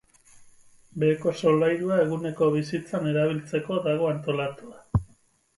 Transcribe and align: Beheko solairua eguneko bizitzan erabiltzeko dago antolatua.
Beheko 1.03 1.33
solairua 1.41 1.99
eguneko 2.05 2.47
bizitzan 2.57 3.07
erabiltzeko 3.13 3.81
dago 3.89 4.11
antolatua. 4.15 5.07